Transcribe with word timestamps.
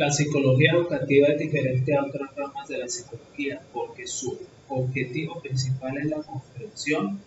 La 0.00 0.10
psicología 0.10 0.72
educativa 0.72 1.28
es 1.28 1.38
diferente 1.38 1.94
a 1.94 2.02
otras 2.02 2.34
ramas 2.34 2.66
de 2.68 2.78
la 2.78 2.88
psicología 2.88 3.60
porque 3.70 4.06
su 4.06 4.34
objetivo 4.68 5.38
principal 5.42 5.98
es 5.98 6.06
la 6.06 6.22
comprensión 6.22 7.20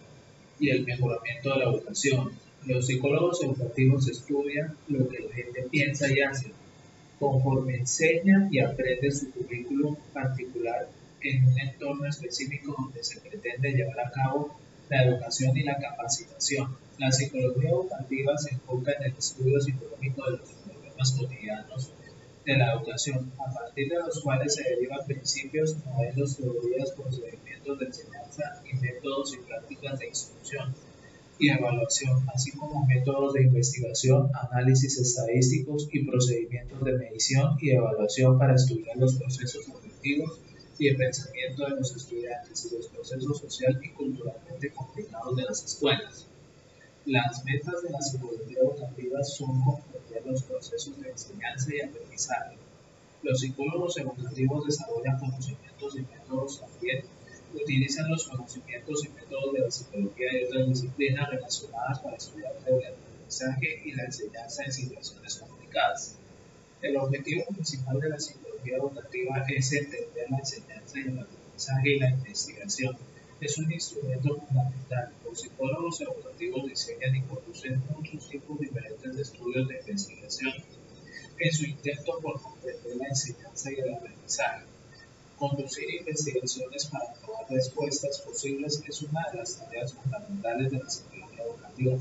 y 0.60 0.72
el 0.72 0.84
mejoramiento 0.84 1.52
de 1.52 1.60
la 1.60 1.66
educación. 1.66 2.32
Los 2.66 2.88
psicólogos 2.88 3.44
educativos 3.44 4.10
estudian 4.10 4.76
lo 4.88 5.08
que 5.08 5.20
la 5.20 5.36
gente 5.36 5.68
piensa 5.70 6.12
y 6.12 6.22
hace, 6.22 6.52
conforme 7.20 7.76
enseña 7.76 8.50
y 8.50 8.58
aprende 8.58 9.12
su 9.12 9.30
currículum 9.30 9.96
particular 10.12 10.90
en 11.22 11.46
un 11.46 11.60
entorno 11.60 12.08
específico 12.08 12.76
donde 12.76 13.04
se 13.04 13.22
pretende 13.22 13.72
llevar 13.72 14.00
a 14.00 14.10
cabo 14.10 14.58
la 14.90 15.04
educación 15.04 15.56
y 15.56 15.62
la 15.62 15.78
capacitación. 15.78 16.76
La 16.98 17.12
psicología 17.12 17.70
educativa 17.70 18.36
se 18.36 18.56
enfoca 18.56 18.94
en 18.94 19.12
el 19.12 19.16
estudio 19.16 19.62
psicológico 19.62 20.26
de 20.26 20.38
los 20.38 20.50
problemas 20.54 21.12
cotidianos 21.12 21.94
de 22.46 22.58
la 22.58 22.74
educación, 22.74 23.32
a 23.40 23.54
partir 23.54 23.90
de 23.90 24.00
los 24.00 24.22
cuales 24.22 24.56
se 24.56 24.64
derivan 24.64 25.06
principios, 25.06 25.78
modelos, 25.86 26.36
teorías, 26.36 26.92
procedimientos 26.92 27.80
de 27.80 27.86
enseñanza 27.86 28.62
y 28.70 28.76
métodos 28.76 29.34
y 29.34 29.38
prácticas 29.38 30.00
de 30.00 30.08
instrucción 30.08 30.76
y 31.40 31.50
evaluación, 31.50 32.26
así 32.34 32.52
como 32.52 32.86
métodos 32.86 33.34
de 33.34 33.44
investigación, 33.44 34.30
análisis 34.52 34.98
estadísticos 34.98 35.88
y 35.92 36.06
procedimientos 36.06 36.84
de 36.84 36.94
medición 36.94 37.58
y 37.62 37.72
evaluación 37.72 38.38
para 38.38 38.56
estudiar 38.56 38.98
los 38.98 39.16
procesos 39.16 39.68
objetivos 39.70 40.40
y 40.78 40.90
el 40.90 40.98
pensamiento 40.98 41.66
de 41.66 41.76
los 41.76 41.96
estudiantes 41.96 42.66
y 42.66 42.76
los 42.76 42.88
procesos 42.88 43.40
social 43.40 43.80
y 43.82 43.90
culturalmente 43.90 44.70
complicados 44.72 45.36
de 45.36 45.44
las 45.44 45.64
escuelas. 45.64 46.28
Las 47.06 47.44
metas 47.46 47.82
de 47.84 47.90
la 47.90 48.02
psicología 48.02 48.60
educativa 48.60 49.24
son 49.24 49.62
comprender 50.14 50.26
los 50.26 50.44
procesos 50.44 51.02
de 51.02 51.10
enseñanza 51.10 51.76
y 51.76 51.82
aprendizaje. 51.82 52.58
Los 53.24 53.40
psicólogos 53.40 53.98
educativos 53.98 54.66
desarrollan 54.66 55.20
conocimientos 55.20 55.96
y 55.96 56.02
métodos 56.02 56.60
también 56.60 57.06
utilizan 57.54 58.10
los 58.10 58.28
conocimientos 58.28 59.06
y 59.06 59.10
métodos 59.10 59.54
de 59.54 59.60
la 59.60 59.72
psicología 59.72 60.28
y 60.34 60.44
otras 60.46 60.68
disciplinas 60.68 61.30
relacionadas 61.30 62.00
para 62.00 62.18
estudiar 62.18 62.54
el 62.66 62.74
aprendizaje 62.74 63.82
y 63.86 63.92
la 63.94 64.04
enseñanza 64.06 64.64
en 64.64 64.74
situaciones 64.74 65.38
complicadas. 65.38 66.18
El 66.82 66.98
objetivo 66.98 67.46
principal 67.46 68.00
de 68.00 68.10
la 68.10 68.20
psicología 68.20 68.78
educativa 68.78 69.46
es 69.48 69.72
entender 69.72 70.30
la 70.30 70.40
enseñanza 70.40 71.00
y 71.00 71.02
el 71.02 71.20
aprendizaje 71.20 71.90
y 71.90 72.00
la 72.00 72.10
investigación. 72.10 72.98
Es 73.44 73.58
un 73.58 73.70
instrumento 73.70 74.38
fundamental. 74.38 75.12
Los 75.26 75.42
psicólogos 75.42 76.00
educativos 76.00 76.66
diseñan 76.66 77.14
y 77.14 77.24
conducen 77.24 77.84
muchos 77.90 78.30
tipos 78.30 78.58
diferentes 78.58 79.18
de 79.18 79.22
estudios 79.22 79.68
de 79.68 79.80
investigación 79.80 80.54
en 81.38 81.52
su 81.52 81.66
intento 81.66 82.20
por 82.22 82.42
comprender 82.42 82.96
la 82.96 83.08
enseñanza 83.10 83.70
y 83.70 83.82
el 83.82 83.96
aprendizaje. 83.96 84.64
Conducir 85.38 85.94
investigaciones 85.94 86.86
para 86.86 87.14
probar 87.16 87.50
respuestas 87.50 88.22
posibles 88.22 88.82
es 88.88 89.02
una 89.02 89.30
de 89.30 89.40
las 89.40 89.58
tareas 89.60 89.94
fundamentales 89.94 90.72
de 90.72 90.80
la 90.80 90.90
psicología 90.90 91.44
educativa. 91.44 91.98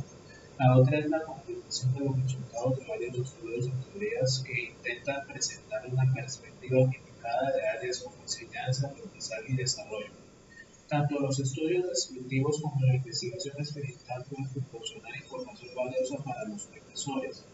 La 0.60 0.76
otra 0.76 0.98
es 1.00 1.10
la 1.10 1.24
comprensión 1.24 1.92
de 1.94 2.00
los 2.04 2.22
resultados 2.22 2.78
de 2.78 2.86
varios 2.86 3.18
estudios 3.18 3.66
y 3.66 3.90
teorías 3.90 4.44
que 4.46 4.62
intentan 4.66 5.26
presentar 5.26 5.88
una 5.88 6.14
perspectiva 6.14 6.82
unificada 6.82 7.50
de 7.50 7.66
áreas 7.66 7.98
como 7.98 8.22
enseñanza, 8.22 8.86
aprendizaje 8.86 9.46
y 9.48 9.56
desarrollo. 9.56 10.22
Tanto 10.92 11.18
los 11.20 11.40
estudios 11.40 11.88
descriptivos 11.88 12.60
como 12.60 12.84
la 12.84 12.96
investigación 12.96 13.54
experimental 13.58 14.26
pueden 14.28 14.46
proporcionar 14.50 15.16
información 15.16 15.74
valiosa 15.74 16.22
para 16.22 16.44
los 16.44 16.64
profesores. 16.64 17.46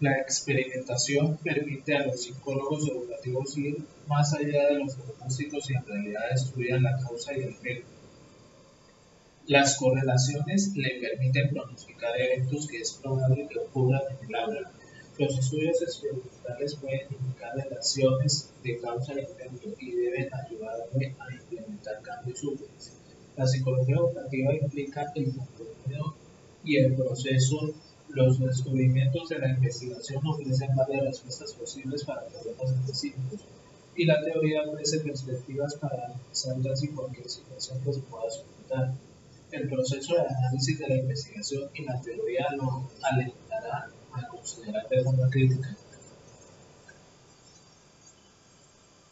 La 0.00 0.18
experimentación 0.18 1.36
permite 1.44 1.94
a 1.94 2.06
los 2.06 2.22
psicólogos 2.22 2.88
educativos 2.88 3.58
ir 3.58 3.84
más 4.06 4.32
allá 4.32 4.68
de 4.68 4.78
los 4.78 4.94
pronósticos 4.94 5.70
y 5.70 5.74
en 5.74 5.84
realidad 5.84 6.22
estudian 6.32 6.82
la 6.82 6.96
causa 7.00 7.36
y 7.36 7.42
el 7.42 7.50
efecto. 7.50 7.86
Las 9.46 9.76
correlaciones 9.76 10.74
le 10.74 11.00
permiten 11.02 11.50
pronosticar 11.50 12.18
eventos 12.18 12.66
que 12.66 12.78
es 12.78 12.94
probable 12.94 13.46
que 13.46 13.58
ocurran 13.58 14.00
en 14.08 14.26
el 14.26 14.34
aula. 14.36 14.72
Los 15.18 15.38
estudios 15.38 15.82
experimentales 15.82 16.76
pueden 16.76 17.08
indicar 17.10 17.54
relaciones 17.56 18.54
de 18.62 18.78
causa 18.78 19.12
y 19.12 19.18
efecto 19.18 19.68
y 19.78 19.90
deben 19.92 20.30
ayudarle 20.32 21.14
a 21.18 21.28
cambios 22.02 22.42
útiles. 22.44 22.92
La 23.36 23.46
psicología 23.46 23.96
educativa 23.96 24.54
implica 24.54 25.12
el 25.14 25.34
contenido 25.34 26.14
y 26.64 26.76
el 26.76 26.94
proceso 26.94 27.74
los 28.08 28.38
descubrimientos 28.38 29.28
de 29.28 29.38
la 29.38 29.50
investigación 29.50 30.24
ofrecen 30.26 30.74
varias 30.76 31.04
respuestas 31.04 31.52
posibles 31.54 32.04
para 32.04 32.22
problemas 32.26 32.70
específicos 32.70 33.40
y 33.96 34.04
la 34.04 34.22
teoría 34.22 34.62
ofrece 34.62 35.00
perspectivas 35.00 35.74
para 35.76 36.06
analizar 36.06 36.56
casi 36.62 36.88
cualquier 36.88 37.28
situación 37.28 37.80
que 37.82 37.92
se 37.92 38.00
pueda 38.00 38.30
solventar. 38.30 38.94
El 39.50 39.68
proceso 39.68 40.14
de 40.14 40.22
análisis 40.22 40.78
de 40.78 40.88
la 40.88 40.96
investigación 40.96 41.70
y 41.74 41.84
la 41.84 42.00
teoría 42.00 42.46
lo 42.56 42.88
alentará 43.02 43.88
a 44.12 44.28
considerar 44.28 44.88
de 44.88 45.02
forma 45.02 45.28
crítica 45.30 45.76